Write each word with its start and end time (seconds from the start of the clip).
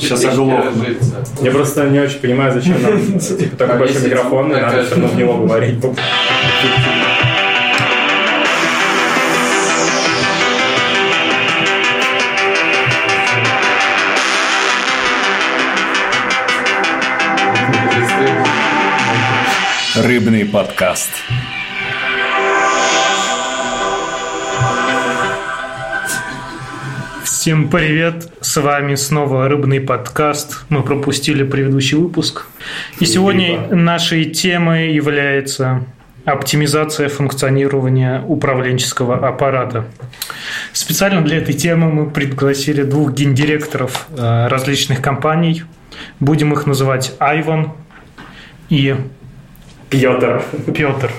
Сейчас 0.00 0.24
оглохну. 0.24 0.84
Я 1.42 1.50
просто 1.50 1.88
не 1.88 2.00
очень 2.00 2.20
понимаю, 2.20 2.52
зачем 2.52 2.82
нам 2.82 3.18
типа, 3.18 3.56
такой 3.56 3.78
большой 3.78 4.02
микрофон, 4.02 4.52
и 4.52 4.60
надо 4.60 4.84
все 4.84 4.94
равно 4.94 5.08
в 5.08 5.16
него 5.16 5.36
говорить. 5.38 5.78
Рыбный 19.96 20.46
подкаст. 20.46 21.10
Всем 27.40 27.70
привет! 27.70 28.30
С 28.42 28.60
вами 28.60 28.96
снова 28.96 29.48
Рыбный 29.48 29.80
подкаст. 29.80 30.66
Мы 30.68 30.82
пропустили 30.82 31.42
предыдущий 31.42 31.96
выпуск. 31.96 32.44
И 32.98 33.06
сегодня 33.06 33.66
нашей 33.74 34.26
темой 34.26 34.92
является 34.92 35.86
оптимизация 36.26 37.08
функционирования 37.08 38.22
управленческого 38.28 39.26
аппарата. 39.26 39.86
Специально 40.74 41.22
для 41.22 41.38
этой 41.38 41.54
темы 41.54 41.90
мы 41.90 42.10
пригласили 42.10 42.82
двух 42.82 43.14
гендиректоров 43.14 44.06
э, 44.14 44.48
различных 44.48 45.00
компаний. 45.00 45.62
Будем 46.20 46.52
их 46.52 46.66
называть 46.66 47.14
Айван 47.20 47.72
и 48.68 48.96
Пьотр. 49.88 50.42
Петр. 50.74 51.10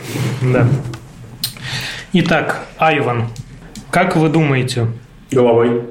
Да. 0.43 0.67
Итак, 2.13 2.59
Айван, 2.77 3.29
как 3.89 4.15
вы 4.15 4.29
думаете, 4.29 4.85
Головой. 5.31 5.81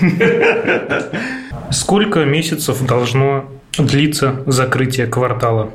сколько 1.70 2.24
месяцев 2.24 2.84
должно 2.86 3.44
длиться 3.78 4.42
закрытие 4.46 5.06
квартала? 5.06 5.70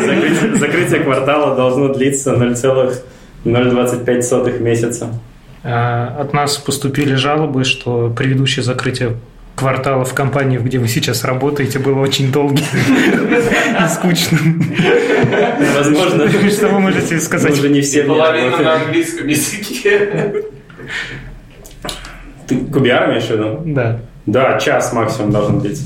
Закрытие, 0.00 0.56
закрытие 0.56 1.00
квартала 1.00 1.56
должно 1.56 1.92
длиться 1.94 2.36
0,025 2.36 4.60
месяца. 4.60 5.18
Э, 5.62 6.08
От 6.18 6.32
нас 6.32 6.56
поступили 6.58 7.14
жалобы, 7.14 7.64
что 7.64 8.12
предыдущее 8.14 8.62
закрытие 8.62 9.16
квартала 9.66 10.04
в 10.04 10.12
компании, 10.12 10.58
где 10.58 10.78
вы 10.78 10.88
сейчас 10.88 11.22
работаете, 11.24 11.78
было 11.78 12.00
очень 12.00 12.32
долгим 12.32 12.64
и 12.84 13.88
скучным. 13.94 14.60
Возможно, 15.76 16.28
Что 16.50 16.68
вы 16.68 16.80
можете 16.80 17.20
сказать? 17.20 17.52
уже 17.52 17.68
не 17.68 17.80
все 17.80 18.02
Половину 18.02 18.56
на 18.56 18.74
английском 18.74 19.28
языке. 19.28 20.34
Ты 22.48 22.56
кубиар 22.56 23.10
имеешь 23.10 23.24
в 23.24 23.30
виду? 23.30 23.62
Да. 23.66 24.00
Да, 24.26 24.58
час 24.58 24.92
максимум 24.92 25.30
должен 25.30 25.60
длиться. 25.60 25.84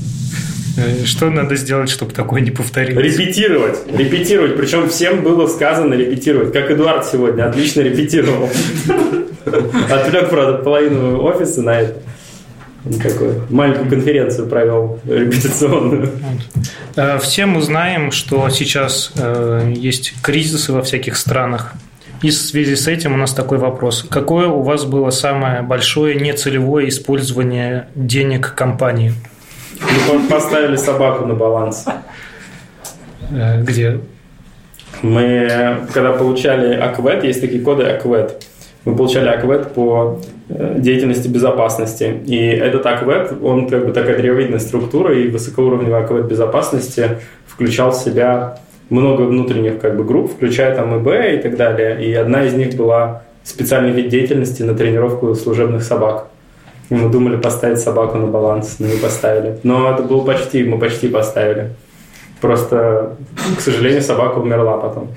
Э, 0.77 1.05
Что 1.05 1.29
надо 1.29 1.55
сделать, 1.55 1.89
чтобы 1.91 2.13
такое 2.13 2.41
не 2.41 2.49
повторилось? 2.51 3.03
Репетировать. 3.17 3.77
Репетировать. 3.95 4.57
Причем 4.57 4.89
всем 4.89 5.21
было 5.21 5.45
сказано 5.47 5.93
репетировать. 5.93 6.51
Как 6.51 6.71
Эдуард 6.71 7.05
сегодня 7.05 7.47
отлично 7.47 7.81
репетировал. 7.81 8.49
Отвлек, 9.91 10.29
правда, 10.31 10.53
половину 10.63 11.21
офиса 11.21 11.61
на 11.61 11.79
это. 11.81 12.01
Такой 13.03 13.41
маленькую 13.49 13.89
конференцию 13.89 14.47
провел 14.47 14.99
репетиционную. 15.05 16.09
Э, 16.95 17.19
Все 17.19 17.45
мы 17.45 17.61
знаем, 17.61 18.11
что 18.11 18.49
сейчас 18.49 19.11
э, 19.17 19.73
есть 19.75 20.13
кризисы 20.21 20.71
во 20.73 20.81
всяких 20.81 21.17
странах. 21.17 21.73
И 22.23 22.29
в 22.29 22.33
связи 22.33 22.75
с 22.75 22.87
этим 22.87 23.13
у 23.13 23.17
нас 23.17 23.33
такой 23.33 23.57
вопрос. 23.59 24.05
Какое 24.09 24.47
у 24.47 24.61
вас 24.61 24.85
было 24.85 25.11
самое 25.11 25.61
большое 25.61 26.15
нецелевое 26.15 26.87
использование 26.87 27.87
денег 27.95 28.53
компании? 28.55 29.13
Мы 29.81 30.19
по- 30.19 30.35
поставили 30.35 30.77
собаку 30.77 31.25
на 31.25 31.35
баланс. 31.35 31.85
Э, 33.29 33.61
Где? 33.61 33.99
Мы, 35.03 35.85
когда 35.93 36.13
получали 36.13 36.73
АКВЭД, 36.73 37.23
есть 37.25 37.41
такие 37.41 37.61
коды 37.61 37.83
АКВЭД, 37.83 38.46
мы 38.87 38.95
получали 38.95 39.27
АКВЭД 39.27 39.73
по 39.73 40.17
э, 40.47 40.75
деятельности 40.79 41.27
безопасности. 41.27 42.21
И 42.25 42.37
этот 42.37 42.85
АКВЭД, 42.85 43.33
он 43.43 43.67
как 43.67 43.85
бы 43.85 43.91
такая 43.91 44.17
древовидная 44.17 44.59
структура, 44.59 45.13
и 45.13 45.27
высокоуровневый 45.27 45.99
АКВЭД 46.01 46.25
безопасности 46.25 47.17
включал 47.45 47.91
в 47.91 47.95
себя 47.95 48.59
много 48.89 49.23
внутренних 49.23 49.81
как 49.81 49.97
бы, 49.97 50.05
групп, 50.05 50.31
включая 50.31 50.73
там 50.73 51.01
ИБ 51.01 51.07
и 51.33 51.37
так 51.43 51.57
далее. 51.57 52.01
И 52.01 52.13
одна 52.13 52.45
из 52.45 52.53
них 52.53 52.75
была 52.75 53.23
специальный 53.43 53.91
вид 53.91 54.07
деятельности 54.07 54.63
на 54.63 54.73
тренировку 54.73 55.35
служебных 55.35 55.83
собак. 55.83 56.27
И 56.89 56.95
мы 56.95 57.09
думали 57.09 57.35
поставить 57.35 57.79
собаку 57.79 58.17
на 58.17 58.27
баланс, 58.27 58.77
но 58.79 58.87
не 58.87 58.95
поставили. 58.95 59.59
Но 59.63 59.91
это 59.91 60.03
было 60.03 60.23
почти, 60.23 60.63
мы 60.63 60.79
почти 60.79 61.09
поставили. 61.09 61.71
Просто, 62.39 63.17
к 63.57 63.59
сожалению, 63.59 64.01
собака 64.01 64.37
умерла 64.37 64.77
потом. 64.77 65.09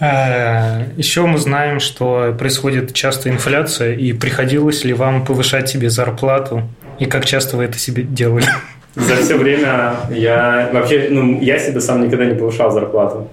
Э, 0.00 0.84
Еще 0.96 1.26
мы 1.26 1.38
знаем, 1.38 1.78
что 1.80 2.34
происходит 2.38 2.94
часто 2.94 3.28
инфляция, 3.28 3.94
и 3.94 4.12
приходилось 4.12 4.84
ли 4.84 4.94
вам 4.94 5.24
повышать 5.24 5.68
себе 5.68 5.90
зарплату, 5.90 6.62
и 6.98 7.06
как 7.06 7.24
часто 7.26 7.56
вы 7.56 7.64
это 7.64 7.78
себе 7.78 8.02
делали? 8.02 8.46
За 8.94 9.16
все 9.16 9.36
время 9.36 9.92
я 10.10 10.68
вообще, 10.72 11.08
ну, 11.10 11.40
я 11.40 11.58
себе 11.58 11.80
сам 11.80 12.02
никогда 12.02 12.24
не 12.24 12.34
повышал 12.34 12.70
зарплату. 12.70 13.28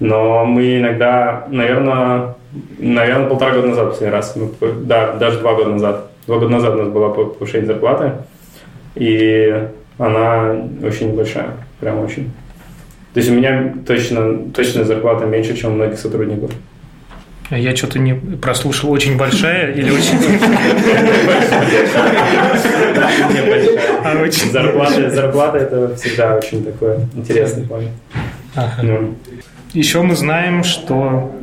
Но 0.00 0.44
мы 0.44 0.78
иногда, 0.78 1.46
наверное, 1.48 2.34
наверное, 2.78 3.28
полтора 3.28 3.52
года 3.52 3.68
назад 3.68 3.90
последний 3.90 4.14
раз, 4.14 4.36
мы 4.36 4.50
да, 4.84 5.12
даже 5.12 5.38
два 5.38 5.54
года 5.54 5.70
назад. 5.70 6.10
Два 6.26 6.38
года 6.38 6.50
назад 6.50 6.74
у 6.74 6.78
нас 6.78 6.88
было 6.88 7.08
повышение 7.08 7.66
зарплаты, 7.66 8.12
и 8.94 9.66
она 9.96 10.56
очень 10.82 11.16
большая, 11.16 11.52
прям 11.80 12.00
очень. 12.00 12.30
То 13.18 13.20
есть 13.20 13.32
у 13.32 13.34
меня 13.34 13.74
точно, 13.84 14.38
точно 14.54 14.84
зарплата 14.84 15.26
меньше, 15.26 15.56
чем 15.56 15.72
у 15.72 15.74
многих 15.74 15.98
сотрудников. 15.98 16.52
Я 17.50 17.74
что-то 17.74 17.98
не 17.98 18.14
прослушал. 18.14 18.92
Очень 18.92 19.16
большая 19.16 19.72
или 19.72 19.90
очень... 19.90 20.18
А, 24.04 24.14
Зарплата, 24.52 25.10
зарплата 25.10 25.58
это 25.58 25.96
всегда 25.96 26.36
очень 26.36 26.64
такой 26.64 26.98
интересный 27.16 27.66
момент. 27.66 27.90
Ну, 28.82 29.16
Еще 29.72 30.00
мы 30.02 30.14
знаем, 30.14 30.62
что 30.62 31.34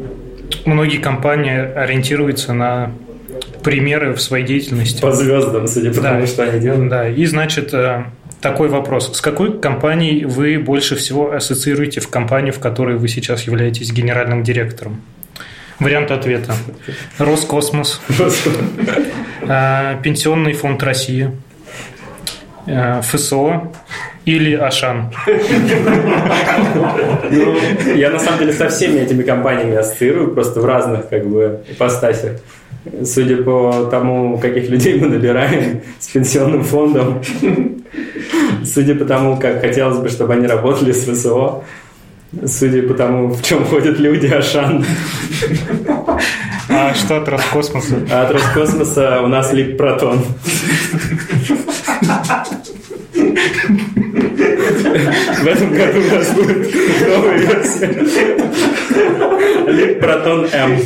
многие 0.64 1.00
компании 1.00 1.58
ориентируются 1.75 2.53
на 2.53 2.94
примеры 3.64 4.14
в 4.14 4.22
своей 4.22 4.46
деятельности. 4.46 5.02
по 5.02 5.12
звездам, 5.12 5.68
судя 5.68 5.94
по 5.94 6.00
тому, 6.00 6.25
что 6.25 6.44
они 6.44 6.62
делают. 6.62 6.90
Да, 6.90 7.09
и 7.09 7.25
значит 7.25 7.74
э, 7.74 8.06
такой 8.45 8.69
вопрос. 8.69 9.11
С 9.17 9.22
какой 9.22 9.59
компанией 9.59 10.23
вы 10.23 10.59
больше 10.59 10.95
всего 10.95 11.33
ассоциируете 11.33 12.00
в 12.00 12.09
компанию, 12.09 12.53
в 12.53 12.59
которой 12.59 12.95
вы 12.95 13.07
сейчас 13.07 13.41
являетесь 13.47 13.91
генеральным 13.91 14.44
директором? 14.44 15.01
Вариант 15.79 16.11
ответа. 16.11 16.53
Роскосмос, 17.17 18.00
э, 19.41 19.97
Пенсионный 20.03 20.53
фонд 20.53 20.84
России, 20.84 21.31
э, 22.67 23.01
ФСО 23.01 23.72
или 24.25 24.53
Ашан. 24.53 25.11
Ну, 27.31 27.57
я 27.95 28.11
на 28.11 28.19
самом 28.19 28.39
деле 28.39 28.53
со 28.53 28.69
всеми 28.69 29.00
этими 29.00 29.23
компаниями 29.23 29.75
ассоциирую, 29.75 30.35
просто 30.35 30.61
в 30.61 30.66
разных 30.66 31.09
как 31.09 31.28
бы 31.28 31.61
ипостасях. 31.67 32.34
Судя 33.03 33.38
по 33.38 33.88
тому, 33.89 34.38
каких 34.38 34.69
людей 34.69 35.00
мы 35.00 35.07
набираем 35.07 35.81
с 35.97 36.09
пенсионным 36.09 36.63
фондом, 36.63 37.23
судя 38.66 38.96
по 38.96 39.06
тому, 39.06 39.38
как 39.38 39.62
хотелось 39.62 39.98
бы, 40.00 40.09
чтобы 40.09 40.34
они 40.34 40.48
работали 40.48 40.92
с 40.92 41.06
ВСО, 41.06 41.64
судя 42.46 42.84
по 42.84 42.94
тому, 42.94 43.30
в 43.30 43.42
чем 43.44 43.66
ходят 43.66 44.00
люди, 44.00 44.28
Ашан, 44.28 44.86
А 46.70 46.94
что 46.94 47.18
от 47.18 47.30
Роскосмоса? 47.30 47.96
а 48.12 48.24
от 48.24 48.31
Роскосмоса 48.31 49.22
у 49.22 49.28
нас 49.28 49.53
Лип 49.53 49.78
Протон. 49.78 50.23
В 54.96 55.47
этом 55.47 55.74
году 55.74 56.00
у 56.00 56.16
нас 56.16 56.32
будет 56.32 56.74
новая 57.06 57.38
версия. 57.38 57.88
Лип 59.68 60.00
Протон 60.00 60.47
М. 60.53 60.80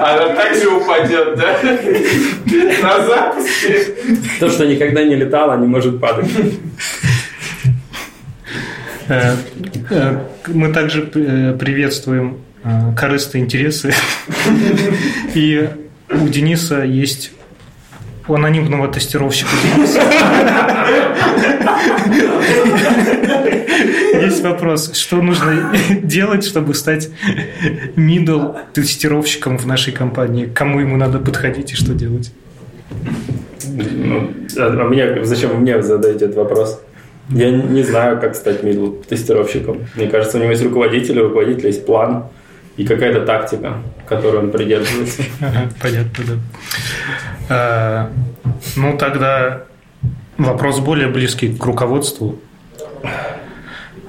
Она 0.00 0.34
также 0.34 0.68
упадет, 0.68 1.36
да? 1.36 1.56
На 2.82 3.04
запуске. 3.04 3.94
То, 4.38 4.48
что 4.48 4.66
никогда 4.66 5.02
не 5.02 5.16
летало, 5.16 5.58
не 5.58 5.66
может 5.66 6.00
падать. 6.00 6.30
Э, 9.08 9.34
э, 9.90 10.18
Мы 10.48 10.72
также 10.72 11.10
э, 11.14 11.56
приветствуем 11.58 12.38
корыстные 12.96 13.44
интересы. 13.44 13.92
И 15.34 15.68
у 16.10 16.28
Дениса 16.28 16.82
есть 16.84 17.32
у 18.26 18.34
анонимного 18.34 18.88
тестировщика 18.88 19.50
Есть 24.20 24.42
вопрос, 24.42 24.94
что 24.94 25.16
нужно 25.16 25.72
делать, 26.02 26.44
чтобы 26.44 26.74
стать 26.74 27.10
middle 27.96 28.56
тестировщиком 28.72 29.58
в 29.58 29.66
нашей 29.66 29.92
компании? 29.92 30.46
Кому 30.46 30.80
ему 30.80 30.96
надо 30.96 31.18
подходить 31.18 31.72
и 31.72 31.76
что 31.76 31.92
делать? 31.92 32.32
Ну, 33.66 34.30
а 34.58 34.66
а 34.66 34.84
мне, 34.84 35.24
зачем 35.24 35.60
мне 35.60 35.82
задаете 35.82 36.26
этот 36.26 36.36
вопрос? 36.36 36.80
Я 37.30 37.50
не 37.50 37.62
не 37.62 37.82
знаю, 37.82 38.20
как 38.20 38.34
стать 38.34 38.62
middle 38.62 39.04
тестировщиком. 39.04 39.86
Мне 39.96 40.08
кажется, 40.08 40.38
у 40.38 40.40
него 40.40 40.50
есть 40.50 40.64
руководитель, 40.64 41.20
у 41.20 41.24
руководителя 41.24 41.68
есть 41.68 41.84
план 41.84 42.24
и 42.76 42.84
какая-то 42.84 43.24
тактика, 43.24 43.78
которой 44.06 44.38
он 44.38 44.50
придерживается. 44.50 45.22
Ага, 45.40 45.70
понятно, 45.80 46.24
да. 46.26 46.34
А, 47.48 48.10
ну, 48.76 48.96
тогда 48.96 49.62
вопрос 50.38 50.80
более 50.80 51.08
близкий 51.08 51.54
к 51.54 51.64
руководству. 51.64 52.38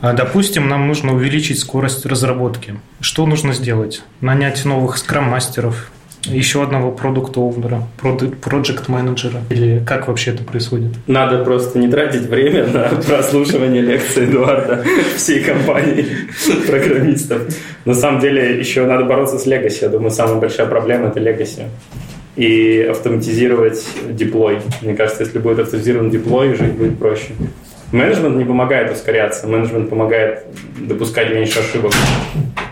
А, 0.02 0.14
Допустим, 0.14 0.68
нам 0.68 0.88
нужно 0.88 1.14
увеличить 1.14 1.60
скорость 1.60 2.06
разработки. 2.06 2.76
Что 3.00 3.26
нужно 3.26 3.54
сделать? 3.54 4.04
Нанять 4.22 4.64
новых 4.66 4.98
скрам-мастеров, 4.98 5.92
еще 6.24 6.64
одного 6.64 6.92
продукт-оунера, 6.92 7.84
проект-менеджера? 8.42 9.42
Или 9.50 9.84
как 9.86 10.08
вообще 10.08 10.32
это 10.32 10.44
происходит? 10.44 10.94
Надо 11.08 11.44
просто 11.44 11.80
не 11.80 11.88
тратить 11.88 12.24
время 12.24 12.68
на 12.68 12.84
прослушивание 13.08 13.82
лекции 13.82 14.26
Эдуарда 14.26 14.84
всей 15.16 15.44
компании 15.44 16.06
программистов. 16.68 17.42
На 17.86 17.94
самом 17.94 18.20
деле 18.22 18.58
еще 18.60 18.86
надо 18.86 19.06
бороться 19.06 19.38
с 19.38 19.46
легаси. 19.46 19.84
Я 19.84 19.90
думаю, 19.90 20.12
самая 20.12 20.36
большая 20.36 20.68
проблема– 20.68 21.08
это 21.10 21.20
легаси. 21.20 21.64
И 22.36 22.82
автоматизировать 22.82 23.88
деплой. 24.10 24.60
Мне 24.82 24.94
кажется, 24.96 25.24
если 25.24 25.40
будет 25.40 25.60
автоматизирован 25.60 26.10
деплой, 26.10 26.54
жить 26.56 26.74
будет 26.74 27.00
проще. 27.00 27.30
Менеджмент 27.92 28.36
не 28.36 28.44
помогает 28.44 28.92
ускоряться, 28.92 29.48
менеджмент 29.48 29.90
помогает 29.90 30.46
допускать 30.78 31.34
меньше 31.34 31.60
ошибок. 31.60 31.94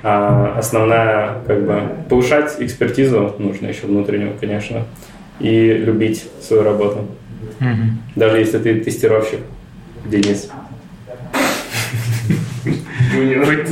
А 0.02 0.56
основная, 0.58 1.38
как 1.48 1.66
бы, 1.66 1.82
повышать 2.10 2.56
экспертизу 2.60 3.36
нужно 3.40 3.68
еще 3.68 3.88
внутреннюю, 3.88 4.34
конечно, 4.38 4.86
и 5.40 5.72
любить 5.74 6.26
свою 6.42 6.64
работу. 6.64 7.08
Мгм. 7.60 8.00
Даже 8.16 8.40
если 8.40 8.58
ты 8.58 8.82
тестировщик, 8.82 9.40
Денис. 10.06 10.50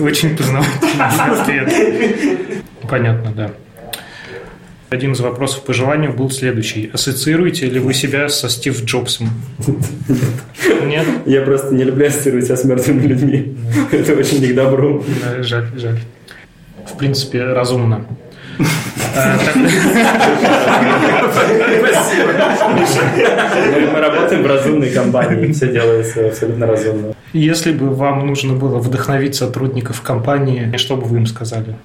Очень 0.02 0.38
познавательный 0.38 1.60
ответ. 1.60 1.74
Понятно, 2.90 3.32
да. 3.36 3.52
Один 4.92 5.14
из 5.14 5.22
вопросов 5.22 5.64
по 5.64 5.72
желанию 5.72 6.12
был 6.12 6.30
следующий. 6.30 6.92
Ассоциируете 6.94 7.66
ли 7.68 7.80
вы 7.80 7.94
себя 7.94 8.28
со 8.28 8.50
Стив 8.50 8.84
Джобсом? 8.84 9.30
Нет? 10.86 11.08
Я 11.26 11.44
просто 11.44 11.74
не 11.74 11.86
люблю 11.86 12.08
ассоциировать 12.08 12.44
себя 12.48 12.58
с 12.58 12.66
мертвыми 12.66 13.08
людьми. 13.08 13.56
Это 13.90 14.12
очень 14.12 14.42
не 14.42 14.48
к 14.48 14.56
добру. 14.56 15.06
Жаль, 15.40 15.68
жаль. 15.78 15.98
В 16.86 16.98
принципе, 16.98 17.42
разумно. 17.42 18.06
А, 19.16 19.38
мы 23.94 24.00
работаем 24.02 24.44
в 24.44 24.46
разумной 24.46 24.90
компании, 24.90 25.54
все 25.54 25.72
делается 25.72 26.28
абсолютно 26.28 26.68
разумно. 26.68 27.14
Если 27.32 27.72
бы 27.72 27.92
вам 27.96 28.28
нужно 28.28 28.56
было 28.56 28.80
вдохновить 28.80 29.36
сотрудников 29.36 30.02
компании, 30.02 30.76
что 30.76 30.98
бы 30.98 31.04
вы 31.04 31.20
им 31.20 31.28
сказали? 31.28 31.78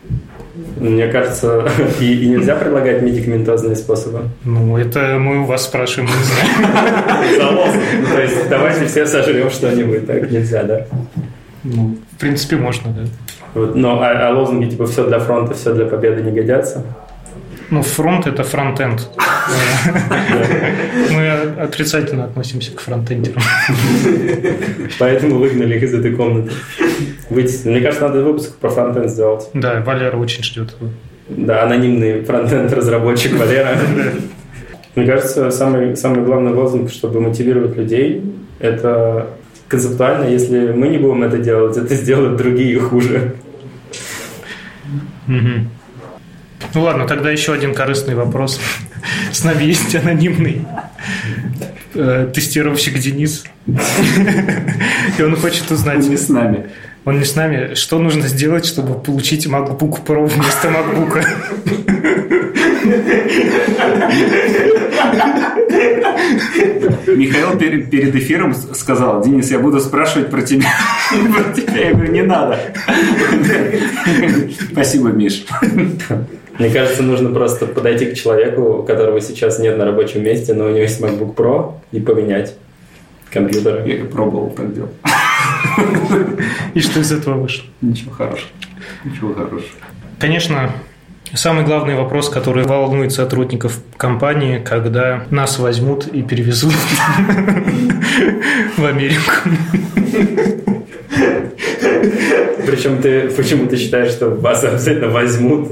Мне 0.91 1.09
кажется, 1.09 1.69
и, 2.01 2.13
и 2.13 2.29
нельзя 2.29 2.55
предлагать 2.57 3.03
медикаментозные 3.03 3.77
способы. 3.77 4.29
Ну, 4.45 4.77
это 4.77 5.19
мы 5.19 5.43
у 5.43 5.45
вас 5.45 5.65
спрашиваем, 5.65 6.11
мы 6.11 6.17
не 6.17 6.25
знаем. 6.25 7.37
Ну, 7.97 8.15
То 8.15 8.21
есть 8.21 8.49
давайте 8.49 8.87
все 8.87 9.07
сожрем 9.07 9.51
что-нибудь. 9.51 10.07
Так 10.07 10.31
нельзя, 10.31 10.63
да? 10.63 10.87
Ну, 11.65 11.97
в 12.13 12.21
принципе, 12.21 12.57
можно, 12.57 12.93
да. 12.93 13.03
Вот, 13.55 13.75
но 13.75 14.03
а, 14.03 14.29
а 14.29 14.35
лозунги 14.35 14.71
типа 14.71 14.87
все 14.87 15.07
для 15.07 15.19
фронта, 15.19 15.55
все 15.55 15.73
для 15.73 15.87
победы 15.87 16.23
не 16.23 16.31
годятся. 16.31 16.85
Ну, 17.71 17.83
фронт– 17.83 18.27
это 18.29 18.45
фронтенд. 18.45 19.09
Мы 21.11 21.29
отрицательно 21.59 22.25
относимся 22.25 22.71
к 22.73 22.81
фронтендерам. 22.81 23.43
Поэтому 25.01 25.39
выгнали 25.39 25.77
их 25.77 25.83
из 25.83 25.95
этой 25.95 26.15
комнаты. 26.15 26.53
Выйти. 27.31 27.67
Мне 27.67 27.81
кажется, 27.81 28.09
надо 28.09 28.23
выпуск 28.23 28.57
про 28.57 28.71
фронтенд 28.71 29.11
сделать. 29.11 29.49
Да, 29.53 29.81
Валера 29.81 30.17
очень 30.17 30.43
ждет 30.45 30.75
его. 30.79 30.91
Да, 31.29 31.65
анонимный 31.65 32.23
фронтенд-разработчик 32.23 33.35
Валера. 33.35 33.77
Мне 34.95 35.07
кажется, 35.07 35.51
самый, 35.51 35.97
самый 35.97 36.25
главный 36.25 36.53
лозунг, 36.53 36.91
чтобы 36.91 37.21
мотивировать 37.21 37.77
людей, 37.77 38.23
это 38.61 39.29
концептуально, 39.69 40.29
если 40.29 40.73
мы 40.73 40.89
не 40.89 40.99
будем 40.99 41.23
это 41.25 41.39
делать, 41.39 41.77
это 41.77 41.95
сделают 41.95 42.37
другие 42.37 42.79
хуже. 42.79 43.35
Мгм. 45.27 45.71
Ну 46.75 46.83
ладно, 46.83 47.07
тогда 47.07 47.31
еще 47.31 47.53
один 47.53 47.75
корыстный 47.75 48.15
вопрос. 48.15 48.61
С 49.33 49.45
нами 49.45 49.65
есть 49.65 49.95
анонимный 49.95 50.65
э, 51.95 52.31
тестировщик 52.33 52.99
Денис. 52.99 53.45
И 55.19 55.23
он 55.23 55.37
хочет 55.37 55.71
узнать, 55.71 56.09
Не 56.09 56.17
с 56.17 56.29
нами. 56.29 56.71
Он 57.07 57.21
не 57.21 57.25
с 57.25 57.37
нами, 57.37 57.75
что 57.75 58.01
нужно 58.01 58.27
сделать, 58.27 58.67
чтобы 58.67 58.99
получить 59.01 59.47
MacBook 59.47 60.05
Pro 60.05 60.27
вместо 60.27 60.69
MacBook? 60.69 61.25
Михаил 67.07 67.57
пер- 67.57 67.87
перед 67.89 68.15
эфиром 68.17 68.55
сказал, 68.55 69.23
Денис, 69.23 69.49
я 69.53 69.61
буду 69.61 69.79
спрашивать 69.79 70.31
про 70.31 70.43
тебя. 70.43 70.67
Про 71.33 71.53
тебя. 71.55 71.89
Я 71.89 71.95
говорю, 71.95 72.13
не 72.13 72.23
надо. 72.23 72.59
Спасибо, 74.73 75.11
Миш. 75.11 75.47
Мне 76.59 76.71
кажется, 76.71 77.05
нужно 77.05 77.31
просто 77.31 77.67
подойти 77.67 78.07
к 78.07 78.15
человеку, 78.15 78.81
у 78.81 78.83
которого 78.83 79.21
сейчас 79.21 79.61
нет 79.61 79.79
на 79.79 79.85
рабочем 79.85 80.25
месте, 80.25 80.55
но 80.55 80.65
у 80.65 80.69
него 80.71 80.81
есть 80.81 81.01
MacBook 81.01 81.37
Pro, 81.37 81.75
и 81.93 82.01
поменять 82.01 82.57
компьютер. 83.31 83.87
Я 83.87 84.05
пробовал 84.07 84.51
так 84.51 84.75
делать. 84.75 84.91
И 86.75 86.81
что 86.81 87.01
из 87.01 87.13
этого 87.13 87.41
вышло? 87.41 87.65
Ничего 87.81 88.13
хорошего. 88.13 88.49
Ничего 89.05 89.35
хорошего. 89.35 89.71
Конечно, 90.19 90.73
самый 91.35 91.65
главный 91.65 91.95
вопрос, 91.95 92.29
который 92.29 92.65
волнует 92.65 93.13
сотрудников 93.13 93.81
компании, 93.97 94.59
когда 94.59 95.25
нас 95.31 95.59
возьмут 95.59 96.07
и 96.07 96.23
перевезут 96.23 96.75
в 98.77 98.85
Америку. 98.85 99.33
Причем 102.67 103.01
ты 103.01 103.29
почему 103.31 103.67
ты 103.67 103.77
считаешь, 103.77 104.11
что 104.11 104.31
вас 104.31 104.65
обязательно 104.65 105.09
возьмут? 105.09 105.71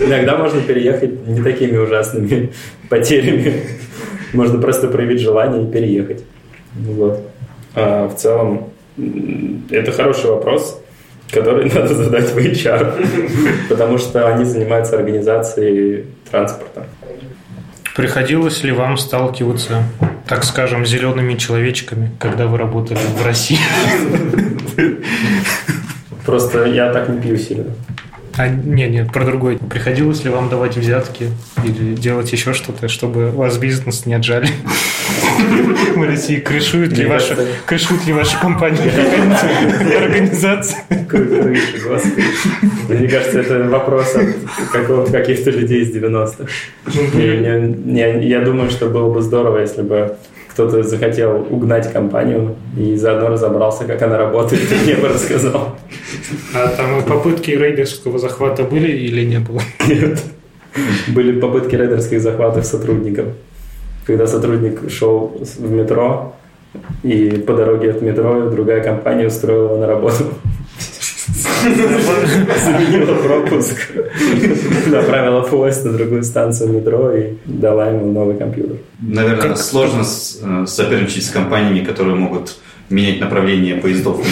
Иногда 0.00 0.36
можно 0.36 0.60
переехать 0.60 1.26
не 1.26 1.42
такими 1.42 1.76
ужасными 1.76 2.52
потерями. 2.88 3.62
Можно 4.32 4.60
просто 4.60 4.88
проявить 4.88 5.20
желание 5.20 5.64
и 5.64 5.70
переехать. 5.70 6.24
Вот. 6.74 7.29
А 7.74 8.08
в 8.08 8.16
целом, 8.16 8.70
это 9.70 9.92
хороший 9.92 10.30
вопрос, 10.30 10.80
который 11.30 11.70
надо 11.74 11.94
задать 11.94 12.30
в 12.30 12.38
HR, 12.38 13.06
потому 13.68 13.98
что 13.98 14.28
они 14.28 14.44
занимаются 14.44 14.96
организацией 14.96 16.06
транспорта. 16.30 16.86
Приходилось 17.96 18.62
ли 18.62 18.72
вам 18.72 18.96
сталкиваться, 18.96 19.82
так 20.26 20.44
скажем, 20.44 20.86
зелеными 20.86 21.34
человечками, 21.34 22.10
когда 22.18 22.46
вы 22.46 22.56
работали 22.56 22.98
в 22.98 23.26
России? 23.26 23.58
Просто 26.24 26.64
я 26.66 26.92
так 26.92 27.08
не 27.08 27.20
пью 27.20 27.36
сильно. 27.36 27.74
А, 28.36 28.48
нет, 28.48 28.90
нет, 28.90 29.12
про 29.12 29.24
другое. 29.24 29.58
Приходилось 29.58 30.24
ли 30.24 30.30
вам 30.30 30.48
давать 30.48 30.76
взятки 30.76 31.28
или 31.64 31.94
делать 31.94 32.32
еще 32.32 32.54
что-то, 32.54 32.88
чтобы 32.88 33.30
вас 33.30 33.58
бизнес 33.58 34.06
не 34.06 34.14
отжали? 34.14 34.48
В 35.96 36.02
России 36.06 36.36
крышуют 36.40 36.92
ли 36.96 37.04
кажется- 37.06 37.46
крышуют 37.66 38.06
ли 38.06 38.12
ваши 38.12 38.40
компании 38.40 38.80
и 39.90 39.94
организации? 39.94 40.76
Крыши, 41.08 41.78
господи. 41.86 42.24
Мне 42.88 43.08
кажется, 43.08 43.40
это 43.40 43.68
вопрос 43.68 44.14
от 44.16 45.10
каких-то 45.10 45.50
людей 45.50 45.82
из 45.82 45.94
90-х. 45.94 46.44
И 47.14 47.18
мне- 47.84 47.98
я, 48.00 48.16
я 48.18 48.40
думаю, 48.40 48.70
что 48.70 48.86
было 48.88 49.12
бы 49.12 49.20
здорово, 49.22 49.58
если 49.58 49.82
бы 49.82 50.16
кто-то 50.48 50.82
захотел 50.82 51.46
угнать 51.50 51.92
компанию 51.92 52.56
и 52.76 52.96
заодно 52.96 53.28
разобрался, 53.28 53.84
как 53.84 54.02
она 54.02 54.18
работает, 54.18 54.62
и 54.72 54.74
мне 54.84 54.94
бы 54.96 55.08
рассказал. 55.08 55.76
А 56.54 56.68
там 56.68 57.02
попытки 57.04 57.50
рейдерского 57.52 58.18
захвата 58.18 58.64
были 58.64 58.88
или 58.90 59.24
не 59.24 59.38
было? 59.38 59.60
Нет. 59.86 60.20
Были 61.08 61.40
попытки 61.40 61.74
рейдерских 61.76 62.20
захватов 62.20 62.64
сотрудников. 62.66 63.26
Когда 64.10 64.26
сотрудник 64.26 64.90
шел 64.90 65.40
в 65.40 65.70
метро, 65.70 66.34
и 67.04 67.30
по 67.46 67.54
дороге 67.54 67.92
от 67.92 68.02
метро 68.02 68.50
другая 68.50 68.82
компания 68.82 69.28
устроила 69.28 69.66
его 69.66 69.76
на 69.76 69.86
работу. 69.86 70.24
Заменила 71.62 73.14
пропуск, 73.14 73.76
направила 74.88 75.42
поезд 75.42 75.84
на 75.84 75.92
другую 75.92 76.24
станцию 76.24 76.72
метро 76.72 77.12
и 77.12 77.34
дала 77.44 77.90
ему 77.90 78.10
новый 78.10 78.36
компьютер. 78.36 78.78
Наверное, 79.00 79.54
сложно 79.54 80.02
э, 80.02 80.66
соперничать 80.66 81.26
с 81.26 81.30
компаниями, 81.30 81.84
которые 81.84 82.16
могут 82.16 82.56
менять 82.90 83.20
направление 83.20 83.76
поездов. 83.76 84.18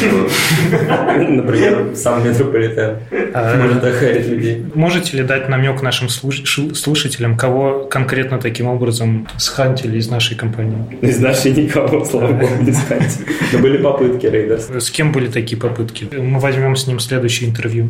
Например, 1.16 1.94
сам 1.94 2.28
метрополитен 2.28 2.96
А, 3.32 3.56
может 3.56 3.84
охарить 3.84 4.26
людей. 4.26 4.66
Можете 4.74 5.16
ли 5.16 5.22
дать 5.22 5.48
намек 5.48 5.80
нашим 5.80 6.08
слушателям, 6.08 7.36
кого 7.36 7.84
конкретно 7.84 8.38
таким 8.38 8.66
образом 8.66 9.28
схантили 9.38 9.98
из 9.98 10.10
нашей 10.10 10.36
компании? 10.36 10.78
Из 11.00 11.20
нашей 11.20 11.52
никого, 11.52 12.04
слава 12.04 12.32
богу, 12.32 12.54
не 12.60 12.72
сказать. 12.72 13.18
Но 13.52 13.60
были 13.60 13.78
попытки 13.78 14.26
рейдерс. 14.26 14.68
С 14.70 14.90
кем 14.90 15.12
были 15.12 15.28
такие 15.28 15.56
попытки? 15.56 16.08
Мы 16.12 16.40
возьмем 16.40 16.74
с 16.74 16.86
ним 16.86 16.98
следующее 16.98 17.48
интервью. 17.48 17.88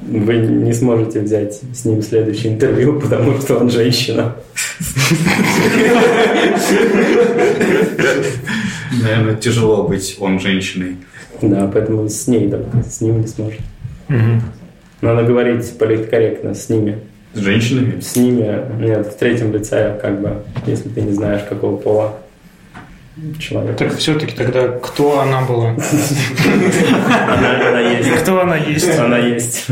Вы 0.00 0.36
не 0.36 0.72
сможете 0.72 1.20
взять 1.20 1.60
с 1.74 1.84
ним 1.84 2.02
следующее 2.02 2.54
интервью, 2.54 3.00
потому 3.00 3.40
что 3.40 3.58
он 3.58 3.70
женщина. 3.70 4.36
Наверное, 9.02 9.36
тяжело 9.36 9.82
быть 9.84 10.16
он 10.18 10.40
женщиной. 10.40 10.96
Да, 11.40 11.70
поэтому 11.72 12.08
с 12.08 12.26
ней, 12.26 12.48
да, 12.48 12.58
с 12.82 13.00
ним 13.00 13.20
не 13.20 13.26
сможет. 13.26 13.60
Мгм. 14.08 14.42
Надо 15.00 15.22
говорить 15.22 15.78
политкорректно 15.78 16.54
с 16.54 16.68
ними. 16.68 16.98
С 17.34 17.40
женщинами? 17.40 18.00
С 18.00 18.16
ними, 18.16 18.60
нет, 18.80 19.06
в 19.06 19.16
третьем 19.16 19.52
лице, 19.52 19.98
как 20.00 20.20
бы, 20.20 20.42
если 20.66 20.88
ты 20.88 21.02
не 21.02 21.12
знаешь, 21.12 21.42
какого 21.48 21.76
пола 21.76 22.16
человек. 23.38 23.76
Так 23.76 23.96
все-таки 23.96 24.34
тогда 24.34 24.68
кто 24.68 25.20
она 25.20 25.42
была? 25.42 25.76
Она 27.36 27.80
есть. 27.80 28.10
Кто 28.22 28.40
она 28.40 28.56
есть? 28.56 28.98
Она 28.98 29.18
есть. 29.18 29.66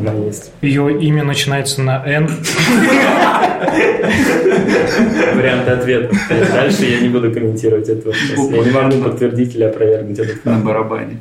Она 0.00 0.12
есть. 0.24 0.50
Ее 0.62 0.98
имя 1.00 1.24
начинается 1.24 1.82
на 1.82 2.02
Н. 2.06 2.30
Варианты 5.34 5.70
ответа. 5.70 6.14
Дальше 6.52 6.84
я 6.84 7.00
не 7.00 7.08
буду 7.08 7.32
комментировать 7.32 7.88
этот 7.88 8.06
вопрос. 8.06 8.50
Я 8.50 8.64
не 8.64 8.70
могу 8.70 9.02
подтвердить 9.10 9.54
или 9.54 9.64
опровергнуть 9.64 10.18
этот 10.18 10.44
На 10.44 10.58
барабане. 10.58 11.18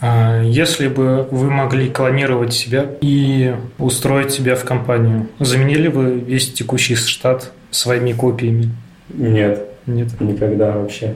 А, 0.00 0.42
Если 0.42 0.88
бы 0.88 1.26
вы 1.30 1.50
могли 1.50 1.88
клонировать 1.88 2.52
себя 2.52 2.86
и 3.00 3.54
устроить 3.78 4.30
себя 4.30 4.54
в 4.54 4.64
компанию, 4.64 5.28
заменили 5.40 5.88
бы 5.88 6.12
весь 6.18 6.52
текущий 6.52 6.94
штат 6.94 7.52
своими 7.70 8.12
копиями? 8.12 8.70
Нет, 9.08 9.66
Нет. 9.86 10.20
никогда 10.20 10.72
вообще. 10.72 11.14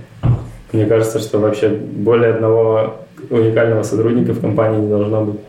Мне 0.72 0.87
кажется, 0.87 1.18
что 1.18 1.38
вообще 1.38 1.68
более 1.68 2.34
одного 2.34 3.00
уникального 3.28 3.82
сотрудника 3.82 4.32
в 4.32 4.40
компании 4.40 4.80
не 4.80 4.88
должно 4.88 5.25
быть. 5.25 5.40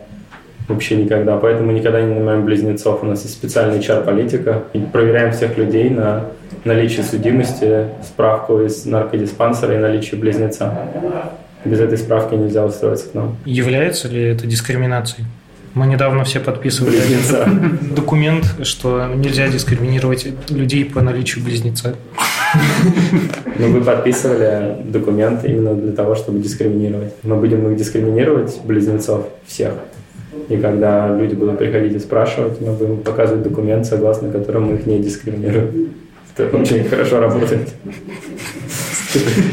Вообще 0.68 0.96
никогда. 0.96 1.36
Поэтому 1.36 1.72
никогда 1.72 2.00
не 2.00 2.14
нанимаем 2.14 2.44
близнецов. 2.44 3.02
У 3.02 3.06
нас 3.06 3.22
есть 3.22 3.34
специальная 3.34 3.78
HR-политика. 3.78 4.64
Проверяем 4.92 5.32
всех 5.32 5.56
людей 5.58 5.90
на 5.90 6.26
наличие 6.64 7.04
судимости, 7.04 7.86
справку 8.02 8.60
из 8.60 8.84
наркодиспансера 8.84 9.74
и 9.74 9.78
наличие 9.78 10.20
близнеца. 10.20 10.88
Без 11.64 11.80
этой 11.80 11.98
справки 11.98 12.34
нельзя 12.34 12.64
устроиться 12.64 13.08
к 13.08 13.14
нам. 13.14 13.36
Является 13.44 14.08
ли 14.08 14.22
это 14.22 14.46
дискриминацией? 14.46 15.26
Мы 15.74 15.86
недавно 15.86 16.24
все 16.24 16.38
подписывали 16.38 16.96
Близнеца. 16.98 17.48
документ, 17.96 18.44
что 18.62 19.06
нельзя 19.06 19.48
дискриминировать 19.48 20.28
людей 20.50 20.84
по 20.84 21.00
наличию 21.00 21.42
близнеца. 21.42 21.94
Но 23.58 23.68
вы 23.68 23.80
подписывали 23.80 24.76
документ 24.84 25.44
именно 25.44 25.74
для 25.74 25.92
того, 25.92 26.14
чтобы 26.14 26.40
дискриминировать. 26.40 27.14
Мы 27.22 27.36
будем 27.36 27.70
их 27.70 27.78
дискриминировать, 27.78 28.60
близнецов, 28.64 29.28
всех. 29.46 29.72
И 30.48 30.56
когда 30.56 31.16
люди 31.16 31.34
будут 31.34 31.58
приходить 31.58 31.94
и 31.94 31.98
спрашивать, 31.98 32.60
мы 32.60 32.72
будем 32.72 32.98
показывать 32.98 33.42
документ, 33.42 33.86
согласно 33.86 34.30
которому 34.30 34.72
мы 34.72 34.76
их 34.76 34.86
не 34.86 34.98
дискриминируем. 34.98 35.94
Это 36.36 36.56
очень 36.56 36.84
хорошо 36.84 37.20
работает. 37.20 37.68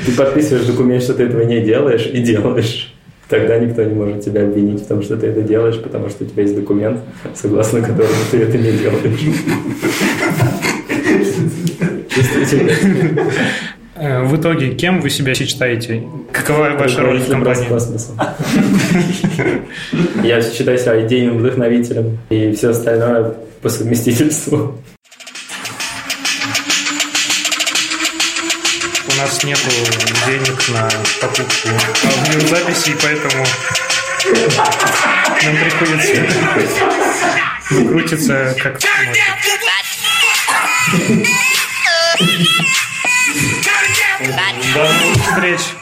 Ты 0.06 0.12
подписываешь 0.18 0.66
документ, 0.66 1.04
что 1.04 1.14
ты 1.14 1.24
этого 1.24 1.44
не 1.44 1.62
делаешь, 1.62 2.10
и 2.12 2.22
делаешь. 2.22 2.94
Тогда 3.28 3.60
никто 3.60 3.84
не 3.84 3.94
может 3.94 4.24
тебя 4.26 4.44
обвинить 4.44 4.82
в 4.82 4.88
том, 4.88 5.04
что 5.04 5.16
ты 5.16 5.28
это 5.28 5.42
делаешь, 5.42 5.80
потому 5.80 6.10
что 6.10 6.24
у 6.24 6.28
тебя 6.28 6.44
есть 6.44 6.56
документ, 6.56 7.00
согласно 7.36 7.82
которому 7.82 8.16
ты 8.32 8.38
это 8.38 8.58
не 8.58 8.72
делаешь. 8.72 9.20
Чувствуете? 12.10 12.78
Э, 14.00 14.24
В 14.24 14.36
итоге, 14.40 14.76
кем 14.76 15.02
вы 15.02 15.10
себя 15.10 15.34
считаете? 15.36 16.04
Какова 16.32 16.70
ваша 16.72 17.02
роль 17.02 17.20
в 17.20 17.30
компании? 17.30 17.68
Я 20.24 20.42
считаю 20.42 20.78
себя 20.78 21.06
идейным 21.06 21.38
вдохновителем 21.40 22.18
и 22.30 22.54
все 22.54 22.70
остальное 22.70 23.34
по 23.62 23.70
совместительству. 23.70 24.78
У 29.08 29.22
нас 29.22 29.44
нету 29.44 29.70
денег 30.28 30.70
на 30.70 30.90
покупку 31.20 31.70
аудиозаписей, 32.06 32.96
поэтому 33.02 33.46
нам 35.44 35.56
приходится 35.58 36.24
выкрутиться 37.72 38.56
как 38.62 38.80
Bate. 44.28 44.68
Não 44.68 44.74
dá 44.74 44.90
um 45.06 45.36
trecho. 45.40 45.78